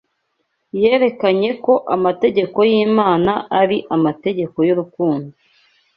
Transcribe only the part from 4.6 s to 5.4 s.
y’urukundo